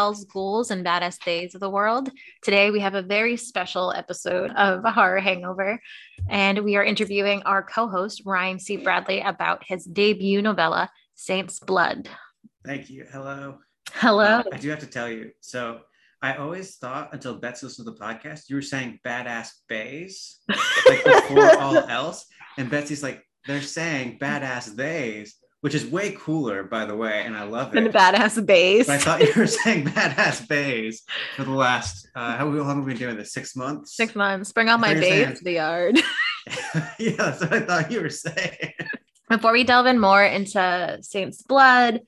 [0.00, 2.10] Gals, ghouls, and badass days of the world.
[2.40, 5.78] Today we have a very special episode of Horror Hangover,
[6.26, 8.78] and we are interviewing our co host, Ryan C.
[8.78, 12.08] Bradley, about his debut novella, Saint's Blood.
[12.64, 13.04] Thank you.
[13.12, 13.58] Hello.
[13.92, 14.24] Hello.
[14.24, 15.32] Uh, I do have to tell you.
[15.40, 15.80] So
[16.22, 20.38] I always thought until Betsy listened to the podcast, you were saying badass bays,
[20.88, 22.24] like before all else.
[22.56, 27.36] And Betsy's like, they're saying badass days which is way cooler, by the way, and
[27.36, 27.78] I love it.
[27.78, 28.86] And the badass bass.
[28.86, 31.02] But I thought you were saying badass bays
[31.36, 33.32] for the last uh, how long have we been doing this?
[33.32, 33.94] Six months.
[33.94, 34.52] Six months.
[34.52, 35.98] Bring on my bass to the yard.
[36.98, 38.72] yeah, that's what I thought you were saying.
[39.28, 42.00] Before we delve in more into Saint's Blood,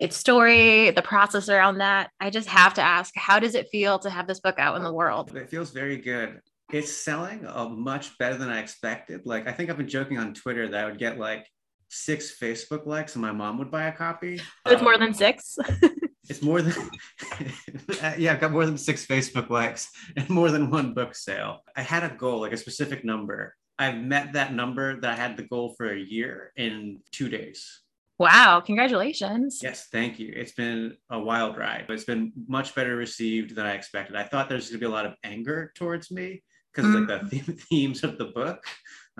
[0.00, 3.98] its story, the process around that, I just have to ask, how does it feel
[4.00, 5.34] to have this book out in the world?
[5.36, 6.40] It feels very good.
[6.72, 9.26] It's selling uh, much better than I expected.
[9.26, 11.46] Like I think I've been joking on Twitter that I would get like
[11.88, 14.40] six Facebook likes and my mom would buy a copy.
[14.66, 15.58] It's more Um, than six.
[16.30, 16.72] It's more than
[18.18, 21.60] yeah, I've got more than six Facebook likes and more than one book sale.
[21.76, 23.54] I had a goal, like a specific number.
[23.78, 27.82] I've met that number that I had the goal for a year in two days.
[28.18, 29.60] Wow, congratulations.
[29.62, 30.32] Yes, thank you.
[30.34, 34.16] It's been a wild ride, but it's been much better received than I expected.
[34.16, 37.28] I thought there's going to be a lot of anger towards me because like the
[37.28, 38.64] theme- themes of the book,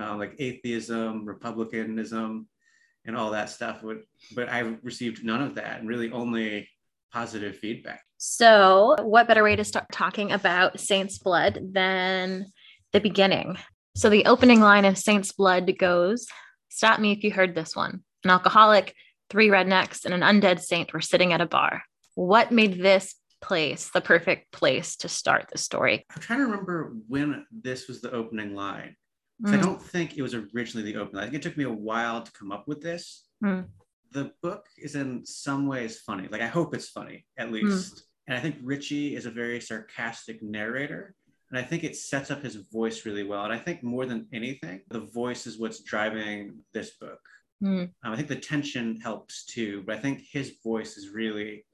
[0.01, 2.49] uh, like atheism, republicanism,
[3.07, 3.83] and all that stuff.
[3.83, 4.03] Would,
[4.35, 6.69] but I received none of that, and really only
[7.13, 8.03] positive feedback.
[8.19, 12.47] So, what better way to start talking about Saint's Blood than
[12.93, 13.59] the beginning?
[13.97, 16.27] So, the opening line of Saint's Blood goes
[16.75, 18.03] Stop me if you heard this one.
[18.25, 18.97] An alcoholic,
[19.31, 21.85] three rednecks, and an undead saint were sitting at a bar.
[22.17, 26.05] What made this place the perfect place to start the story?
[26.11, 28.97] I'm trying to remember when this was the opening line.
[29.45, 31.21] 'Cause I Mm, don't think it was originally the opening.
[31.21, 33.29] I think it took me a while to come up with this.
[33.43, 33.63] Hmm.
[34.13, 36.29] The book is in some ways funny.
[36.29, 38.07] Like I hope it's funny at least.
[38.27, 41.15] And I think Richie is a very sarcastic narrator.
[41.51, 43.45] And I think it sets up his voice really well.
[43.45, 47.21] And I think more than anything, the voice is what's driving this book.
[47.61, 47.85] Hmm.
[48.03, 51.67] Um, I think the tension helps too, but I think his voice is really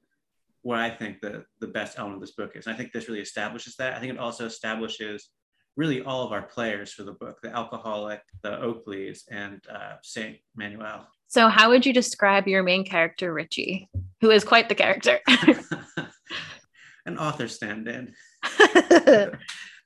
[0.61, 2.67] what I think the the best element of this book is.
[2.67, 3.93] And I think this really establishes that.
[3.95, 5.29] I think it also establishes
[5.75, 10.37] really all of our players for the book: the alcoholic, the Oakleys, and uh, Saint
[10.55, 11.07] Manuel.
[11.27, 13.89] So, how would you describe your main character, Richie,
[14.19, 15.19] who is quite the character?
[17.05, 18.13] An author stand-in.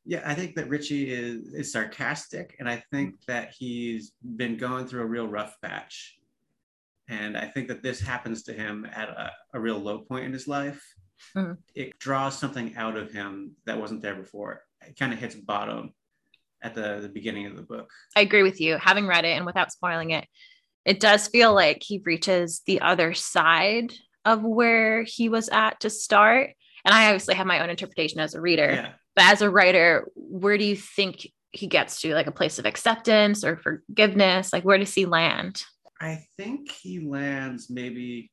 [0.08, 4.86] Yeah, I think that Richie is, is sarcastic, and I think that he's been going
[4.86, 6.16] through a real rough patch.
[7.10, 10.34] And I think that this happens to him at a, a real low point in
[10.34, 10.82] his life.
[11.36, 11.58] Mhm.
[11.74, 14.62] It draws something out of him that wasn't there before.
[14.82, 15.94] It kind of hits bottom
[16.62, 17.90] at the, the beginning of the book.
[18.16, 18.78] I agree with you.
[18.78, 20.28] Having read it and without spoiling it,
[20.86, 23.94] it does feel like he reaches the other side
[24.24, 26.52] of where he was at to start.
[26.84, 28.92] And I obviously have my own interpretation as a reader, Yeah.
[29.16, 32.14] but as a writer, where do you think he gets to?
[32.14, 34.54] Like a place of acceptance or forgiveness?
[34.54, 35.64] Like where does he land?
[36.00, 38.32] I think he lands maybe,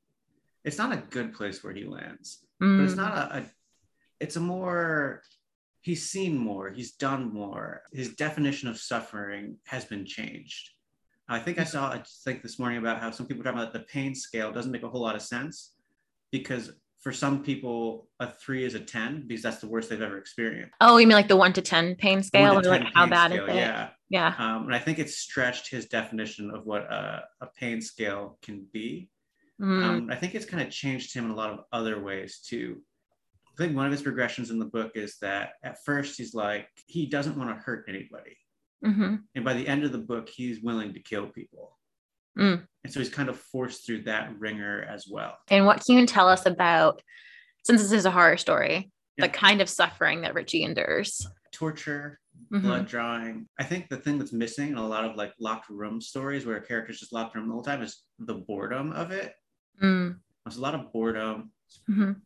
[0.65, 2.45] it's not a good place where he lands.
[2.63, 3.45] Mm, but it's not a, a
[4.21, 5.23] it's a more
[5.83, 10.71] he's seen more he's done more his definition of suffering has been changed
[11.29, 13.73] i think i saw i think this morning about how some people are talking about
[13.73, 15.75] the pain scale doesn't make a whole lot of sense
[16.31, 20.19] because for some people a three is a 10 because that's the worst they've ever
[20.19, 22.59] experienced Oh, you mean like the one to 10 pain scale?
[22.59, 23.57] Or like how bad scale, is it?
[23.57, 24.35] yeah Yeah.
[24.39, 28.67] um, and i think it's stretched his definition of what a, a pain scale can
[28.73, 29.09] be
[29.61, 32.41] Mm, um, I think it's kind of changed him in a lot of other ways
[32.45, 32.83] too.
[33.53, 36.69] I think one of his progressions in the book is that at first he's like,
[36.87, 38.37] he doesn't want to hurt anybody.
[38.85, 39.23] mhm.
[39.37, 41.79] And by the end of the book, he's willing to kill people.
[42.37, 42.67] Mm.
[42.83, 45.37] And so he's kind of forced through that wringer as well.
[45.51, 47.01] And what can you tell us about,
[47.65, 49.27] since this is a horror story, Yeah.
[49.27, 51.27] the kind of suffering that Richie endures?
[51.53, 52.19] Torture,
[52.51, 52.63] Mhm.
[52.63, 53.49] blood drawing.
[53.59, 56.57] I think the thing that's missing in a lot of like locked room stories where
[56.57, 59.35] a character's just locked room the whole time is the boredom of it.
[59.81, 60.19] Mm.
[60.45, 61.53] There's a lot of boredom.
[61.89, 62.21] Mhm.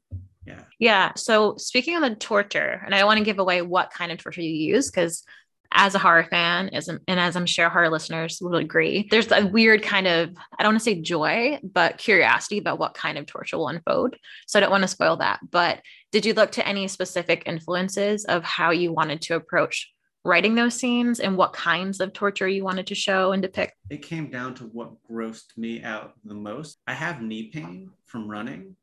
[0.46, 0.60] Yeah.
[0.78, 1.12] Yeah.
[1.16, 4.18] So speaking of the torture, and I don't want to give away what kind of
[4.18, 5.24] torture you use because
[5.72, 9.46] as a horror fan, as and as I'm sure horror listeners will agree, there's a
[9.46, 13.26] weird kind of I don't want to say joy, but curiosity about what kind of
[13.26, 14.14] torture will unfold.
[14.46, 15.40] So I don't want to spoil that.
[15.50, 15.82] But
[16.12, 19.92] did you look to any specific influences of how you wanted to approach
[20.24, 23.74] writing those scenes and what kinds of torture you wanted to show and depict?
[23.90, 26.78] it came down to what grossed me out the most.
[26.86, 28.76] I have knee pain from running.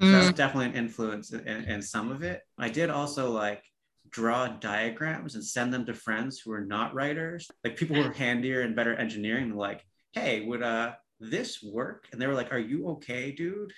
[0.00, 0.12] So Mm.
[0.12, 2.42] that's definitely an influence in, in some of it.
[2.56, 3.64] I did also like
[4.10, 8.12] draw diagrams and send them to friends who are not writers, like people who are
[8.12, 12.06] handier and better engineering, like, hey, would uh this work?
[12.12, 13.72] And they were like, Are you okay, dude?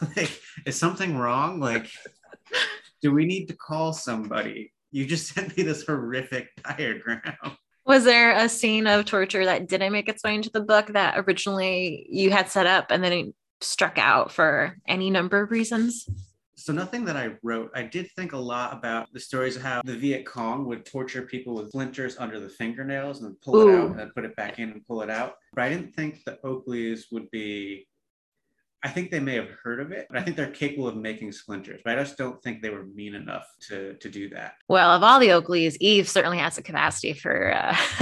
[0.16, 1.60] like, is something wrong?
[1.60, 1.88] Like,
[3.00, 4.72] do we need to call somebody?
[4.90, 7.22] You just sent me this horrific diagram.
[7.86, 11.14] Was there a scene of torture that didn't make its way into the book that
[11.16, 16.08] originally you had set up and then struck out for any number of reasons?
[16.54, 17.72] So nothing that I wrote.
[17.74, 21.22] I did think a lot about the stories of how the Viet Cong would torture
[21.22, 23.68] people with splinters under the fingernails and pull Ooh.
[23.68, 25.34] it out and put it back in and pull it out.
[25.54, 27.88] But I didn't think the Oakleys would be
[28.84, 31.32] I think they may have heard of it, but I think they're capable of making
[31.32, 31.80] splinters.
[31.84, 34.54] But I just don't think they were mean enough to to do that.
[34.68, 37.74] Well, of all the Oakleys, Eve certainly has the capacity for uh,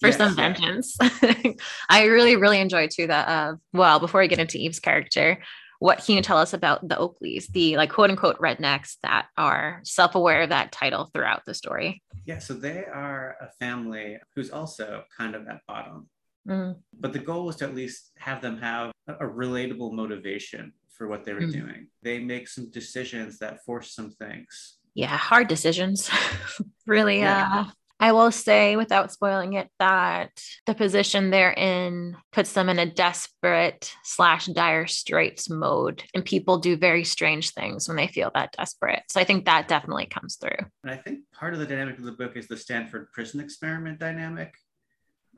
[0.00, 0.96] for yes, some vengeance.
[1.88, 3.28] I really really enjoy too that.
[3.28, 5.38] Uh, well, before we get into Eve's character,
[5.78, 9.80] what can you tell us about the Oakleys, the like quote unquote rednecks that are
[9.84, 12.02] self aware of that title throughout the story?
[12.24, 16.08] Yeah, so they are a family who's also kind of at bottom.
[16.46, 16.76] Mm.
[16.98, 21.24] But the goal was to at least have them have a relatable motivation for what
[21.24, 21.52] they were mm.
[21.52, 21.88] doing.
[22.02, 24.78] They make some decisions that force some things.
[24.94, 26.10] Yeah, hard decisions.
[26.86, 27.66] really yeah.
[27.66, 32.78] uh I will say without spoiling it that the position they're in puts them in
[32.78, 36.02] a desperate slash dire straits mode.
[36.14, 39.02] And people do very strange things when they feel that desperate.
[39.08, 40.58] So I think that definitely comes through.
[40.82, 43.98] And I think part of the dynamic of the book is the Stanford prison experiment
[43.98, 44.54] dynamic.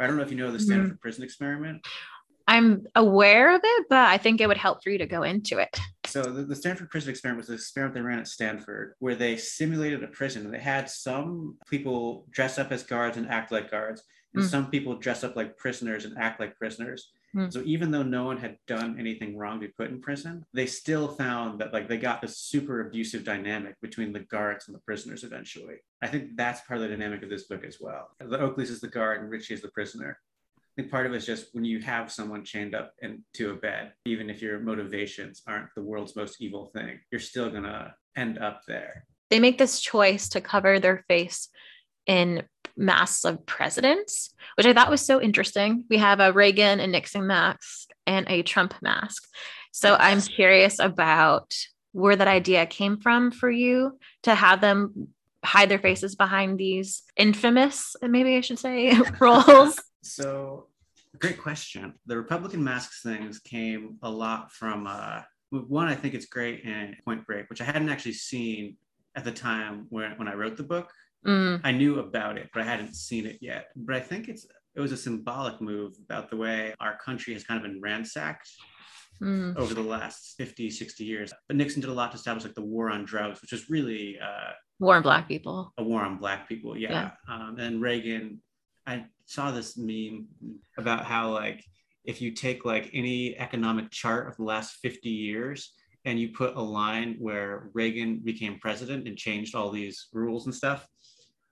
[0.00, 1.00] I don't know if you know the Stanford mm-hmm.
[1.00, 1.86] prison experiment.
[2.46, 5.58] I'm aware of it, but I think it would help for you to go into
[5.58, 5.78] it.
[6.06, 9.36] So the, the Stanford prison experiment was an experiment they ran at Stanford where they
[9.36, 14.02] simulated a prison they had some people dress up as guards and act like guards,
[14.34, 14.48] and mm.
[14.48, 17.12] some people dress up like prisoners and act like prisoners.
[17.36, 17.52] Mm.
[17.52, 20.66] So even though no one had done anything wrong to be put in prison, they
[20.66, 24.80] still found that like they got this super abusive dynamic between the guards and the
[24.80, 25.76] prisoners eventually.
[26.02, 28.10] I think that's part of the dynamic of this book as well.
[28.18, 30.18] The Oakleys is the guard and Richie is the prisoner.
[30.56, 33.54] I think part of it is just when you have someone chained up into a
[33.54, 38.38] bed, even if your motivations aren't the world's most evil thing, you're still gonna end
[38.38, 39.04] up there.
[39.30, 41.48] They make this choice to cover their face
[42.06, 42.44] in
[42.78, 45.84] masks of presidents, which I thought was so interesting.
[45.90, 49.28] We have a Reagan and Nixon mask and a Trump mask.
[49.72, 51.54] So I'm curious about
[51.92, 55.08] where that idea came from for you to have them
[55.44, 59.78] hide their faces behind these infamous, maybe I should say, roles.
[60.02, 60.66] So,
[61.18, 61.94] great question.
[62.06, 65.88] The Republican masks things came a lot from uh, one.
[65.88, 68.76] I think it's great in Point Break, which I hadn't actually seen
[69.16, 70.92] at the time when when I wrote the book.
[71.26, 71.60] Mm.
[71.64, 73.68] I knew about it, but I hadn't seen it yet.
[73.76, 77.42] But I think it's it was a symbolic move about the way our country has
[77.42, 78.48] kind of been ransacked
[79.20, 79.56] mm.
[79.56, 81.32] over the last 50, 60 years.
[81.48, 84.18] But Nixon did a lot to establish like the war on drugs, which is really
[84.20, 85.72] uh, war on black people.
[85.78, 87.10] A war on black people, yeah.
[87.28, 87.34] yeah.
[87.34, 88.40] Um, and Reagan,
[88.86, 90.28] I saw this meme
[90.76, 91.64] about how like
[92.04, 95.72] if you take like any economic chart of the last 50 years
[96.04, 100.54] and you put a line where Reagan became president and changed all these rules and
[100.54, 100.86] stuff,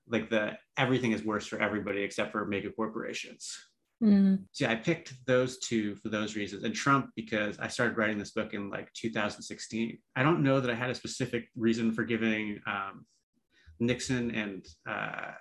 [0.08, 3.56] like the everything is worse for everybody except for mega corporations.
[4.02, 4.44] Mm.
[4.52, 8.18] So yeah, I picked those two for those reasons, and Trump because I started writing
[8.18, 9.98] this book in like 2016.
[10.14, 13.06] I don't know that I had a specific reason for giving um,
[13.80, 15.32] Nixon and uh,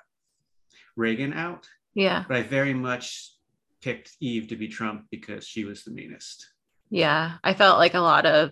[0.96, 1.68] Reagan out.
[1.94, 3.34] Yeah, but I very much
[3.82, 6.48] picked Eve to be Trump because she was the meanest.
[6.90, 8.52] Yeah, I felt like a lot of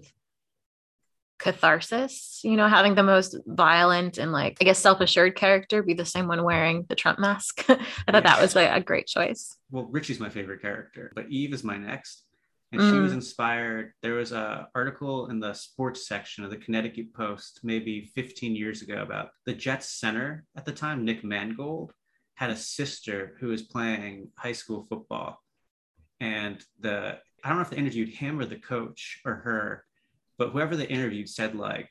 [1.40, 5.94] catharsis, you know, having the most violent and like, I guess, self assured character be
[5.94, 7.66] the same one wearing the Trump mask.
[7.70, 9.58] I thought that was a, a, great choice.
[9.72, 12.24] Well, Richie's my favorite character, but Eve is my next.
[12.72, 12.92] And mm.
[12.92, 13.16] she was mm.
[13.16, 13.94] inspired.
[14.02, 18.82] There was a article in the sports section of the Connecticut Post maybe 15 years
[18.82, 21.94] ago about the Jets center at the time, Nick Mangold,
[22.36, 25.40] had a sister who was playing high school football.
[26.20, 29.86] And the I don't know if they interviewed him or the coach or her,
[30.38, 31.90] but whoever they interviewed said like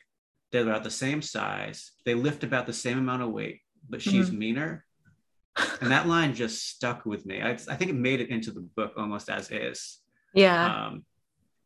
[0.51, 4.29] they're about the same size, they lift about the same amount of weight, but she's
[4.29, 4.39] mm-hmm.
[4.39, 4.85] meaner.
[5.81, 7.43] and that line just stuck with me.
[7.43, 9.99] I, I, think it made it into the book almost as is.
[10.35, 10.87] Yeah.
[10.87, 11.05] Um,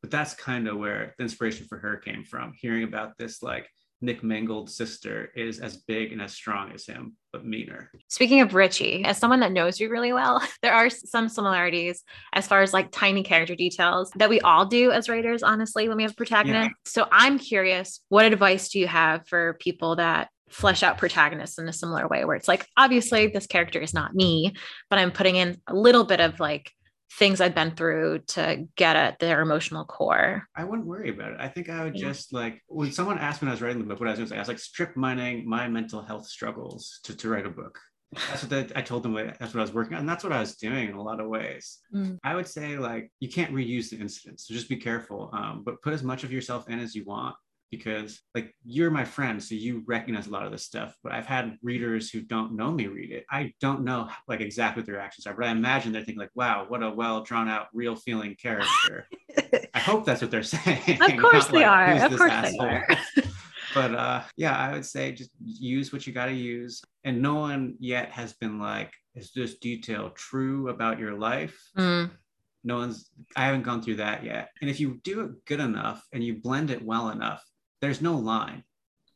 [0.03, 2.53] but that's kind of where the inspiration for her came from.
[2.53, 3.69] Hearing about this like
[4.01, 7.91] Nick Mangold's sister is as big and as strong as him, but meaner.
[8.09, 12.47] Speaking of Richie, as someone that knows you really well, there are some similarities as
[12.47, 16.03] far as like tiny character details that we all do as writers, honestly, when we
[16.03, 16.75] have protagonists.
[16.97, 17.03] Yeah.
[17.03, 21.69] So I'm curious, what advice do you have for people that flesh out protagonists in
[21.69, 24.53] a similar way where it's like, obviously, this character is not me,
[24.91, 26.71] but I'm putting in a little bit of like
[27.13, 30.47] things I've been through to get at their emotional core.
[30.57, 31.39] I wouldn't worry about it.
[31.41, 32.09] I think I would yeah.
[32.09, 34.19] just like when someone asked me when I was writing the book what I was
[34.19, 37.47] going to say, I was like strip mining my mental health struggles to, to write
[37.47, 37.79] a book.
[38.13, 39.15] That's what the, I told them.
[39.15, 40.01] That's what I was working on.
[40.01, 41.79] And that's what I was doing in a lot of ways.
[41.95, 42.19] Mm.
[42.23, 45.31] I would say like you can't reuse the incidents, so just be careful.
[45.33, 47.35] Um, but put as much of yourself in as you want
[47.71, 51.27] because like you're my friend so you recognize a lot of this stuff but i've
[51.27, 53.25] had readers who don't know me read it.
[53.31, 56.31] I don't know like exactly what their actions are but i imagine they're thinking like
[56.35, 59.09] wow what a well drawn out real feeling character.
[59.75, 62.07] I hope that's what they're saying of course they like, are.
[62.07, 62.59] Of course asshole?
[62.61, 62.87] they are.
[63.75, 67.35] But uh yeah i would say just use what you got to use and no
[67.35, 71.59] one yet has been like is this detail true about your life?
[71.77, 72.11] Mm.
[72.65, 76.07] No one's i haven't gone through that yet and if you do it good enough
[76.13, 77.45] and you blend it well enough
[77.81, 78.65] there's no line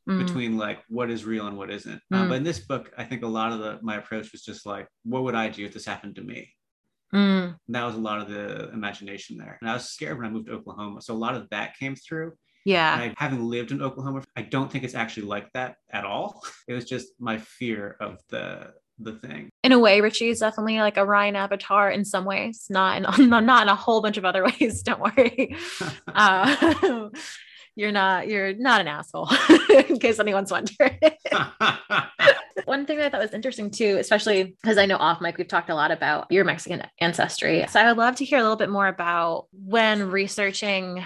[0.09, 0.25] mm.
[0.25, 2.01] between like what is real and what isn't.
[2.13, 2.29] Uh, mm.
[2.29, 4.89] but in this book, I think a lot of the my approach was just like,
[5.05, 6.55] what would I do if this happened to me?
[7.13, 7.57] Mm.
[7.67, 9.59] that was a lot of the imagination there.
[9.61, 11.03] And I was scared when I moved to Oklahoma.
[11.03, 12.35] So a lot of that came through.
[12.65, 12.95] Yeah.
[12.95, 16.43] I, having lived in Oklahoma, I don't think it's actually like that at all.
[16.69, 19.51] It was just my fear of the the thing.
[19.65, 23.29] In a way, Richie is definitely like a Ryan Avatar in some ways, not in
[23.31, 24.83] not in a whole bunch of other ways.
[24.83, 25.57] Don't worry.
[26.07, 27.09] uh,
[27.77, 29.29] you're not you're not an asshole
[29.89, 30.99] in case anyone's wondering.
[32.65, 35.49] One thing that i thought was interesting too especially because i know off mic we've
[35.49, 37.65] talked a lot about your mexican ancestry.
[37.69, 41.05] So i would love to hear a little bit more about when researching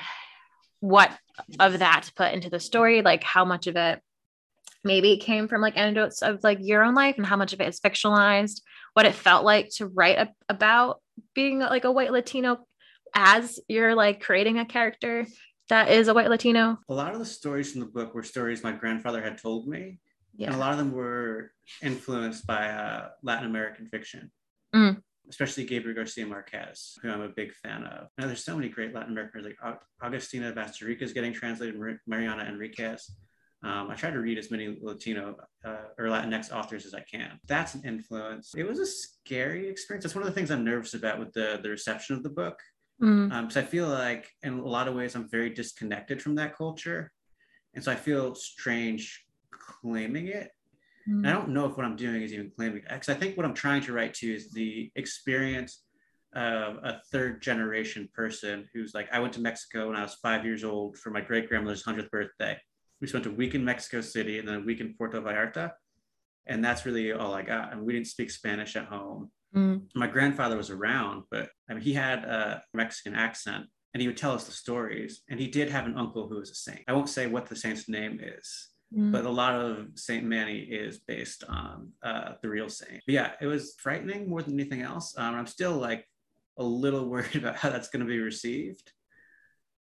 [0.81, 1.11] what
[1.59, 4.01] of that to put into the story like how much of it
[4.85, 7.69] maybe came from like anecdotes of like your own life and how much of it
[7.69, 8.61] is fictionalized
[8.93, 11.01] what it felt like to write a- about
[11.35, 12.59] being like a white latino
[13.15, 15.27] as you're like creating a character
[15.69, 16.79] that is a white Latino?
[16.89, 20.01] A lot of the stories in the book were stories my grandfather had told me.
[20.37, 20.49] Yeah.
[20.49, 24.33] And a lot of them were influenced by uh, Latin American fiction,
[24.75, 25.01] mm.
[25.29, 28.09] especially Gabriel Garcia Marquez, who I'm a big fan of.
[28.19, 33.13] Now, there's so many great Latin Americans, like Agustina Bazterrica is getting translated, Mariana Enriquez.
[33.63, 37.39] Um, I try to read as many Latino uh, or Latinx authors as I can.
[37.47, 38.53] That's an influence.
[38.55, 40.05] It was a scary experience.
[40.05, 42.59] That's one of the things I'm nervous about with the, the reception of the book
[43.03, 43.33] Mm.
[43.33, 46.57] Um, so I feel like in a lot of ways I'm very disconnected from that
[46.57, 47.13] culture.
[47.75, 50.51] And so I feel strange claiming it.
[51.09, 51.19] Mm.
[51.19, 52.89] And I don't know if what I'm doing is even claiming it.
[52.89, 55.83] Because I think what I'm trying to write to is the experience
[56.35, 60.45] of a third generation person who's like, I went to Mexico when I was five
[60.45, 62.59] years old for my great grandmother's 100th birthday.
[63.01, 65.73] We spent a week in Mexico City and then a week in Puerto Vallarta.
[66.47, 67.73] And that's really all I got.
[67.73, 69.31] And we didn't speak Spanish at home.
[69.55, 69.83] Mm.
[69.95, 74.17] My grandfather was around, but I mean, he had a Mexican accent and he would
[74.17, 75.23] tell us the stories.
[75.29, 76.81] And he did have an uncle who was a saint.
[76.89, 79.13] I won't say what the saint's name is, mm.
[79.13, 83.03] but a lot of Saint Manny is based on uh, the real saint.
[83.07, 85.15] But yeah, it was frightening more than anything else.
[85.17, 86.05] Um, I'm still like
[86.59, 88.93] a little worried about how that's going to be received.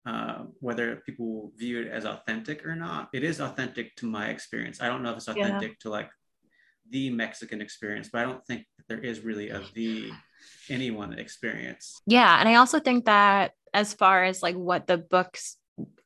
[0.06, 3.08] Uh, whether people view it as authentic or not.
[3.12, 4.80] It is authentic to my experience.
[4.80, 5.76] I don't know if it's authentic yeah.
[5.80, 6.08] to like
[6.90, 10.10] the Mexican experience, but I don't think there is really a the
[10.68, 12.00] anyone experience.
[12.06, 12.38] Yeah.
[12.38, 15.56] And I also think that as far as like what the book's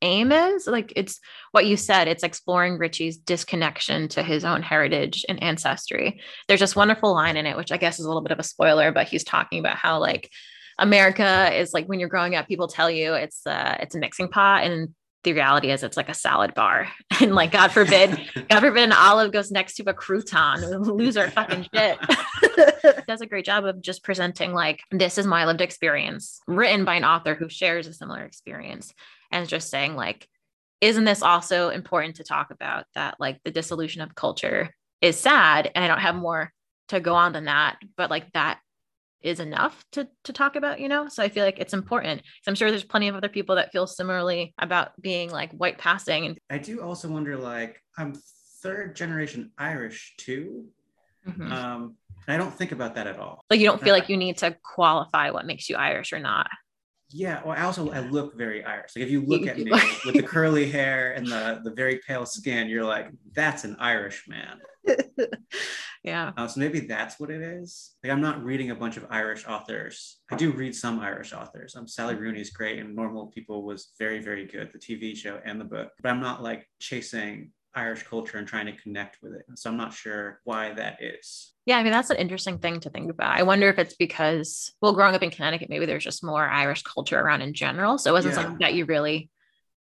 [0.03, 1.21] aim is, like it's
[1.53, 6.21] what you said, it's exploring Richie's disconnection to his own heritage and ancestry.
[6.49, 8.45] There's this wonderful line in it, which I guess is a little bit of a
[8.45, 10.31] spoiler, but he's talking about how like
[10.79, 14.29] America is like when you're growing up, people tell you it's uh it's a mixing
[14.29, 16.89] pot and the reality is it's like a salad bar.
[17.21, 21.31] And like god forbid god forbid an olive goes next to a crouton lose our
[21.31, 21.99] fucking shit.
[23.07, 26.95] Does a great job of just presenting like this is my lived experience written by
[26.95, 28.95] an author who shares a similar experience
[29.31, 30.27] and just saying like
[30.81, 35.71] isn't this also important to talk about that like the dissolution of culture is sad
[35.75, 36.51] and i don't have more
[36.89, 38.61] to go on than that but like that
[39.23, 41.09] is enough to to talk about you know?
[41.09, 43.87] So i feel like it's important i'm sure there's plenty of other people that feel
[43.87, 48.15] similarly about being like white passing and i do also wonder like i'm
[48.63, 50.67] third generation irish too.
[51.27, 51.53] Mm-hmm.
[51.53, 51.97] um
[52.29, 53.45] i don't think about that at all.
[53.51, 56.21] Like you don't feel uh, like you need to qualify what makes you irish or
[56.21, 56.49] not
[57.13, 58.93] yeah well i also i look very irish.
[58.97, 59.71] Like if you look at me
[60.05, 64.27] with the curly hair and the the very pale skin you're like that's an irish
[64.29, 64.61] man.
[66.03, 66.33] Yeah.
[66.35, 67.91] Uh, so maybe that's what it is.
[68.03, 70.21] Like i'm not reading a bunch of irish authors.
[70.31, 71.77] I do read some irish authors.
[71.77, 75.61] Um sally rooney's great and normal people was very very good the tv show and
[75.61, 75.91] the book.
[76.03, 79.45] But i'm not like chasing Irish culture and trying to connect with it.
[79.55, 81.53] So I'm not sure why that is.
[81.67, 83.37] Yeah, I mean, that's an interesting thing to think about.
[83.37, 86.83] I wonder if it's because, well, growing up in Connecticut, maybe there's just more Irish
[86.83, 87.99] culture around in general.
[87.99, 88.43] So it wasn't yeah.
[88.43, 89.31] something that you really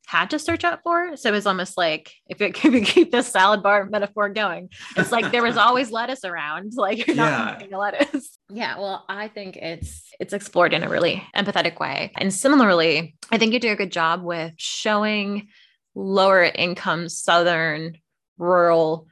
[0.09, 1.15] had to search out for.
[1.17, 5.11] So it was almost like if it could keep this salad bar metaphor going, it's
[5.11, 6.73] like there was always lettuce around.
[6.75, 7.77] Like you're not yeah.
[7.77, 8.37] lettuce.
[8.51, 8.79] Yeah.
[8.79, 12.11] Well, I think it's it's explored in a really empathetic way.
[12.17, 15.49] And similarly, I think you do a good job with showing
[15.99, 17.97] lower income southern
[18.37, 19.07] rural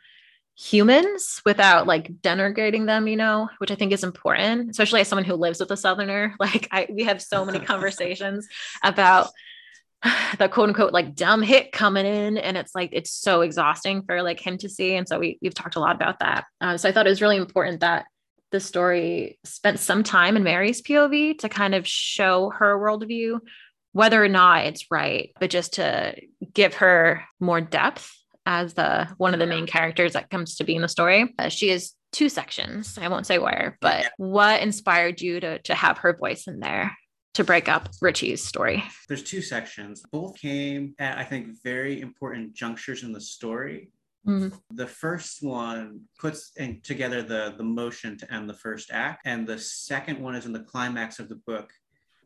[0.57, 5.25] humans without like denigrating them, you know, which I think is important, especially as someone
[5.25, 6.33] who lives with a southerner.
[6.39, 8.47] Like I we have so many conversations
[8.83, 9.29] about
[10.39, 14.23] the quote unquote like dumb hit coming in and it's like it's so exhausting for
[14.23, 16.87] like him to see and so we, we've talked a lot about that uh, so
[16.87, 18.05] i thought it was really important that
[18.51, 23.39] the story spent some time in mary's pov to kind of show her worldview
[23.97, 26.15] whether or not it's right but just to
[26.53, 28.11] give her more depth
[28.45, 31.49] as the one of the main characters that comes to be in the story uh,
[31.49, 35.97] she is two sections i won't say where but what inspired you to to have
[35.97, 36.95] her voice in there
[37.37, 38.83] to break up Richie's story.
[39.07, 40.01] There's two sections.
[40.11, 43.91] Both came at, I think, very important junctures in the story.
[44.27, 44.57] Mm-hmm.
[44.71, 49.45] The first one puts in, together the, the motion to end the first act, and
[49.45, 51.71] the second one is in the climax of the book.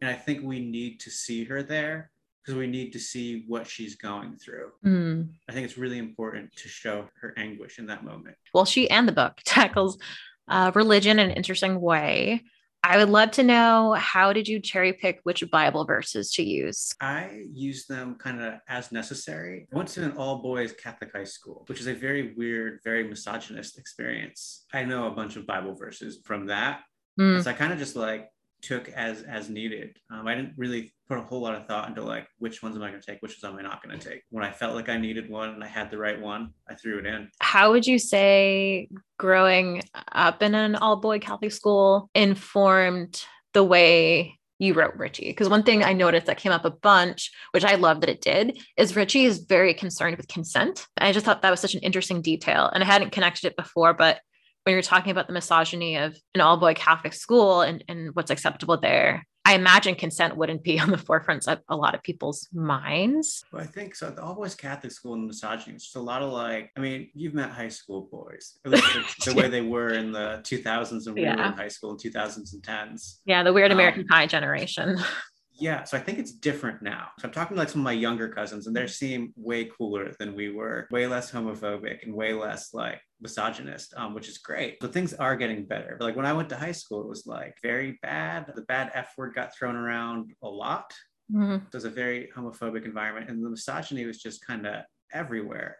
[0.01, 2.11] And I think we need to see her there
[2.43, 4.71] because we need to see what she's going through.
[4.83, 5.29] Mm.
[5.47, 8.35] I think it's really important to show her anguish in that moment.
[8.53, 9.99] Well, she and the book tackles
[10.47, 12.43] uh, religion in an interesting way.
[12.83, 16.95] I would love to know how did you cherry pick which Bible verses to use?
[16.99, 19.67] I use them kind of as necessary.
[19.71, 23.07] I went to an all boys Catholic high school, which is a very weird, very
[23.07, 24.65] misogynist experience.
[24.73, 26.81] I know a bunch of Bible verses from that.
[27.19, 27.43] Mm.
[27.43, 28.29] So I kind of just like
[28.61, 29.97] took as as needed.
[30.11, 32.83] Um, I didn't really put a whole lot of thought into like which ones am
[32.83, 34.21] I going to take, which ones am I not going to take.
[34.29, 36.99] When I felt like I needed one and I had the right one, I threw
[36.99, 37.29] it in.
[37.39, 44.39] How would you say growing up in an all boy Catholic school informed the way
[44.61, 45.29] you wrote Richie.
[45.29, 48.21] Because one thing I noticed that came up a bunch, which I love that it
[48.21, 50.85] did, is Richie is very concerned with consent.
[50.99, 52.69] I just thought that was such an interesting detail.
[52.71, 54.19] And I hadn't connected it before, but
[54.63, 58.31] when you're talking about the misogyny of an all boy Catholic school and, and what's
[58.31, 62.47] acceptable there, I imagine consent wouldn't be on the forefront of a lot of people's
[62.53, 63.43] minds.
[63.51, 64.11] Well, I think so.
[64.11, 67.09] The all boys Catholic school and misogyny, it's just a lot of like, I mean,
[67.13, 71.07] you've met high school boys, at least the, the way they were in the 2000s
[71.07, 71.35] and we yeah.
[71.35, 73.17] were in high school in 2000s and 10s.
[73.25, 74.97] Yeah, the weird American um, Pie generation.
[75.61, 77.07] yeah so i think it's different now.
[77.19, 80.13] So i'm talking to like some of my younger cousins and they seem way cooler
[80.19, 84.79] than we were way less homophobic and way less like misogynist um, which is great.
[84.79, 85.95] But things are getting better.
[85.97, 88.51] But like when i went to high school it was like very bad.
[88.55, 90.91] The bad f word got thrown around a lot.
[91.31, 91.65] Mm-hmm.
[91.65, 95.77] it was a very homophobic environment and the misogyny was just kind of everywhere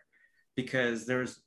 [0.55, 1.41] because there was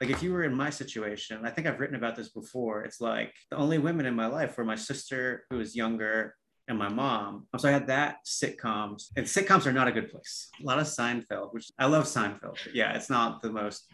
[0.00, 3.00] like if you were in my situation i think i've written about this before it's
[3.00, 6.36] like the only women in my life were my sister who was younger
[6.70, 7.46] and my mom.
[7.58, 10.48] So I had that sitcoms, and sitcoms are not a good place.
[10.62, 12.56] A lot of Seinfeld, which I love Seinfeld.
[12.72, 13.92] yeah, it's not the most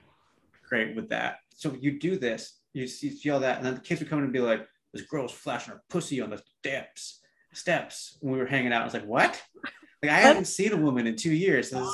[0.68, 1.38] great with that.
[1.54, 4.18] So you do this, you see, see all that, and then the kids would come
[4.18, 7.20] in and be like, "This girl's flashing her pussy on the steps."
[7.54, 8.82] Steps when we were hanging out.
[8.82, 9.42] I was like, "What?"
[10.02, 11.70] Like I haven't seen a woman in two years.
[11.70, 11.90] So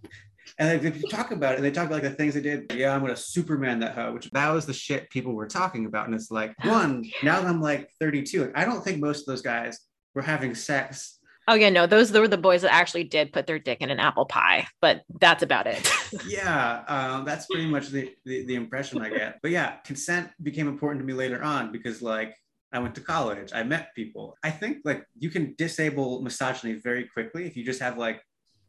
[0.58, 2.70] and if you talk about it, and they talk about like the things they did.
[2.74, 6.04] Yeah, I'm gonna Superman that hoe, which that was the shit people were talking about.
[6.04, 9.26] And it's like, one, now that I'm like 32, like, I don't think most of
[9.26, 9.87] those guys
[10.18, 11.18] were having sex.
[11.46, 14.00] Oh yeah, no, those were the boys that actually did put their dick in an
[14.00, 15.88] apple pie, but that's about it.
[16.26, 19.38] yeah, um, that's pretty much the, the the impression I get.
[19.40, 22.36] But yeah, consent became important to me later on because like
[22.72, 24.36] I went to college, I met people.
[24.42, 28.20] I think like you can disable misogyny very quickly if you just have like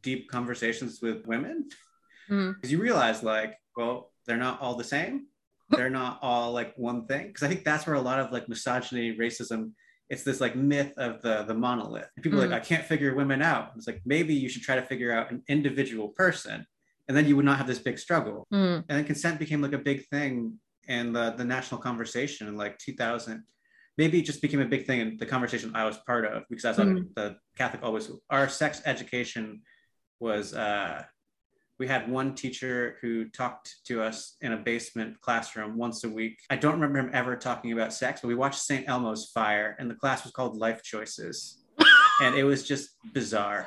[0.03, 1.67] deep conversations with women
[2.29, 2.69] because mm.
[2.69, 5.25] you realize like, well, they're not all the same.
[5.71, 7.27] They're not all like one thing.
[7.27, 9.73] Because I think that's where a lot of like misogyny, racism
[10.09, 12.09] it's this like myth of the the monolith.
[12.15, 12.49] And people mm.
[12.49, 13.71] like, I can't figure women out.
[13.75, 16.65] It's like maybe you should try to figure out an individual person,
[17.07, 18.47] and then you would not have this big struggle.
[18.53, 18.85] Mm.
[18.89, 22.77] And then consent became like a big thing in the the national conversation in like
[22.79, 23.43] 2000.
[23.97, 26.65] Maybe it just became a big thing in the conversation I was part of because
[26.65, 27.13] I was mm.
[27.15, 29.61] the Catholic always our sex education
[30.19, 31.03] was uh,
[31.79, 36.37] we had one teacher who talked to us in a basement classroom once a week.
[36.49, 38.87] I don't remember him ever talking about sex, but we watched St.
[38.87, 41.63] Elmo's Fire, and the class was called Life Choices.
[42.21, 43.65] and it was just bizarre.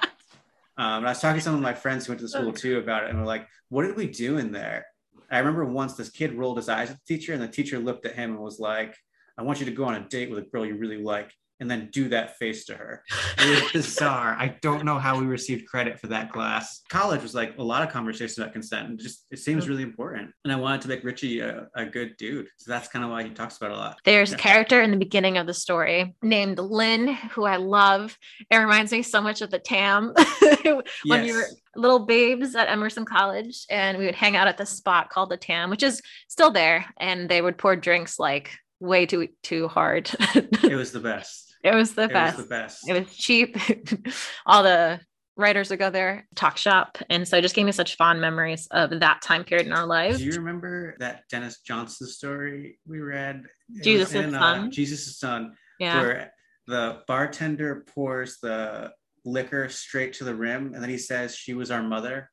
[0.76, 2.52] Um, and I was talking to some of my friends who went to the school
[2.52, 4.84] too about it, and we're like, what did we do in there?
[5.30, 8.04] I remember once this kid rolled his eyes at the teacher, and the teacher looked
[8.04, 8.94] at him and was like,
[9.38, 11.70] I want you to go on a date with a girl you really like and
[11.70, 13.02] then do that face to her.
[13.38, 14.36] It was bizarre.
[14.38, 16.82] I don't know how we received credit for that class.
[16.90, 20.30] College was like a lot of conversations about consent and just it seems really important.
[20.44, 22.48] And I wanted to make Richie a, a good dude.
[22.58, 23.98] So that's kind of why he talks about it a lot.
[24.04, 24.36] There's Yeah.
[24.36, 28.16] a character in the beginning of the story named Lynn, who I love.
[28.50, 30.14] It reminds me so much of the Tam
[31.04, 31.46] when we were
[31.76, 35.36] little babes at Emerson College, and we would hang out at this spot called the
[35.36, 40.10] Tam, which is still there, and they would pour drinks like way too too hard.
[40.62, 41.51] It was the best.
[41.62, 42.36] It was the It best.
[42.36, 42.88] was the best.
[42.88, 43.56] It was cheap.
[44.46, 45.00] All the
[45.36, 48.66] writers would go there, talk shop, and so it just gave me such fond memories
[48.70, 50.18] of that time period in our lives.
[50.18, 53.44] Do you remember that Denis Johnson story we read?
[53.74, 54.70] It Jesus' in, uh, son?
[54.70, 56.00] Jesus' son, yeah.
[56.00, 56.32] where
[56.66, 58.92] the bartender pours the
[59.24, 62.30] liquor straight to the rim, and then he says, "She was our mother."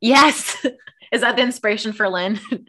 [0.00, 0.66] Yes.
[1.12, 2.40] Is that the inspiration for Lynn?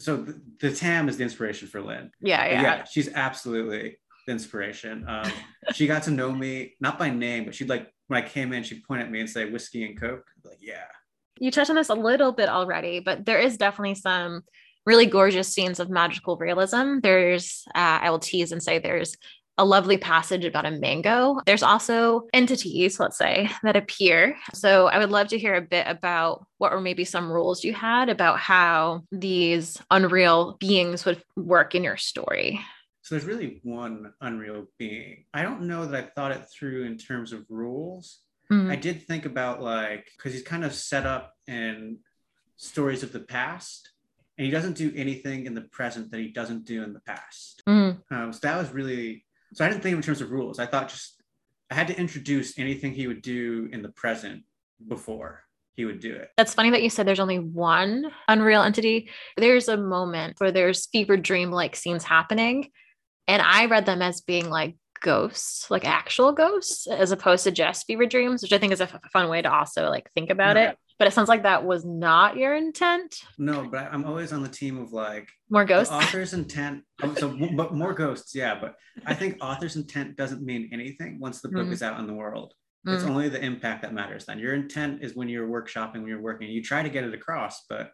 [0.00, 2.10] So the, the Tam is the inspiration for Lynn.
[2.20, 2.62] yeah, yeah.
[2.62, 3.96] yeah, she's absolutely
[4.28, 5.04] inspiration.
[5.08, 5.30] Um,
[5.72, 8.62] she got to know me not by name, but she'd like when I came in,
[8.62, 10.24] she'd point at me and say whiskey and coke.
[10.44, 10.84] Like, yeah,
[11.38, 14.42] You touched on this a little bit already, but there is definitely some
[14.86, 16.98] really gorgeous scenes of magical realism.
[17.02, 19.16] There's, uh, I will tease and say there's
[19.56, 21.40] a lovely passage about a mango.
[21.46, 24.36] There's also entities, let's say, that appear.
[24.52, 27.72] So I would love to hear a bit about what were maybe some rules you
[27.72, 32.60] had about how these unreal beings would work in your story.
[33.04, 35.26] So there's really one unreal being.
[35.34, 38.20] I don't know that I thought it through in terms of rules.
[38.50, 41.98] Mm, I did think about like because he's kind of set up in
[42.56, 43.90] stories of the past,
[44.38, 47.62] and he doesn't do anything in the present that he doesn't do in the past.
[47.68, 50.58] mm, Um, so that was really so I didn't think in terms of rules.
[50.58, 51.22] I thought just
[51.70, 54.44] I had to introduce anything he would do in the present
[54.88, 55.42] before
[55.74, 56.30] he would do it.
[56.38, 59.10] That's funny that you said there's only one unreal entity.
[59.36, 62.70] There's a moment where there's fever dream like scenes happening.
[63.28, 67.86] And I read them as being like ghosts, like actual ghosts, as opposed to just
[67.86, 70.56] fever dreams, which I think is a f- fun way to also like think about
[70.56, 70.70] Yeah.
[70.70, 70.78] it.
[70.98, 73.16] But it sounds like that was not your intent.
[73.36, 75.92] No, but I'm always on the team of like More ghosts.
[75.92, 76.84] author's intent.
[77.02, 78.58] oh, So, but more ghosts, yeah.
[78.60, 81.72] But I think author's intent doesn't mean anything once the book Mhm.
[81.72, 82.54] is out in the world.
[82.86, 83.08] It's Mm.
[83.10, 84.26] only the impact that matters.
[84.26, 86.48] Then your intent is when you're workshopping, when you're working.
[86.50, 87.90] You try to get it across, but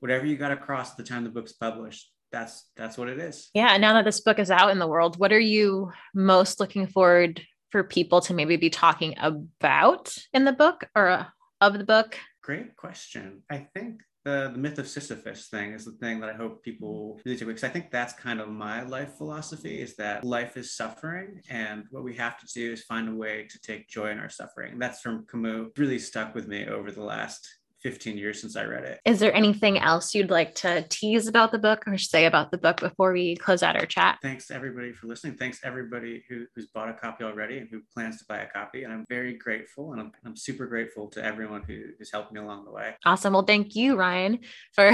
[0.00, 3.50] whatever you got across at the time the book's published, that's that's what it is.
[3.54, 3.76] Yeah.
[3.76, 7.40] Now that this book is out in the world, what are you most looking forward
[7.70, 11.24] for people to maybe be talking about in the book or uh,
[11.60, 12.18] of the book?
[12.42, 13.42] Great question.
[13.48, 17.20] I think the, the myth of Sisyphus thing is the thing that I hope people
[17.24, 20.74] really take because I think that's kind of my life philosophy is that life is
[20.74, 24.18] suffering and what we have to do is find a way to take joy in
[24.18, 24.78] our suffering.
[24.78, 25.68] That's from Camus.
[25.76, 27.46] Really stuck with me over the last
[27.84, 28.98] 15 years since I read it.
[29.04, 32.56] Is there anything else you'd like to tease about the book or say about the
[32.56, 34.18] book before we close out our chat?
[34.22, 35.36] Thanks everybody for listening.
[35.36, 38.84] Thanks everybody who, who's bought a copy already and who plans to buy a copy.
[38.84, 42.40] And I'm very grateful and I'm, I'm super grateful to everyone who, who's helped me
[42.40, 42.94] along the way.
[43.04, 43.34] Awesome.
[43.34, 44.38] Well, thank you, Ryan,
[44.72, 44.90] for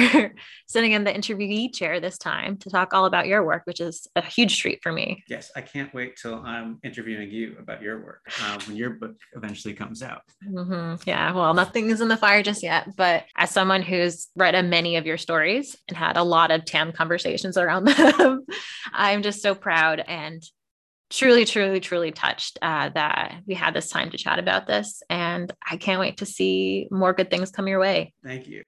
[0.66, 4.09] sitting in the interviewee chair this time to talk all about your work, which is
[4.16, 5.22] a huge treat for me.
[5.29, 9.14] Yes, I can't wait till I'm interviewing you about your work um, when your book
[9.37, 10.22] eventually comes out.
[10.44, 11.00] Mhm.
[11.07, 11.33] Yeah.
[11.33, 12.79] Well, nothing is in the fire just yet.
[12.96, 16.64] But as someone who's read a many of your stories and had a lot of
[16.64, 18.46] TAM conversations around them,
[18.92, 20.42] I'm just so proud and
[21.10, 25.02] truly, truly, truly touched uh, that we had this time to chat about this.
[25.10, 28.12] And I can't wait to see more good things come your way.
[28.24, 28.62] Thank you.